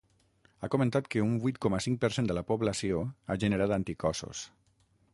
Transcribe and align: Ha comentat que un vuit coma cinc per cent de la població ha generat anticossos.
Ha 0.61 0.69
comentat 0.75 1.09
que 1.15 1.21
un 1.25 1.35
vuit 1.43 1.59
coma 1.67 1.81
cinc 1.87 2.01
per 2.05 2.11
cent 2.17 2.31
de 2.31 2.39
la 2.39 2.45
població 2.53 3.05
ha 3.35 3.39
generat 3.45 3.79
anticossos. 3.81 4.47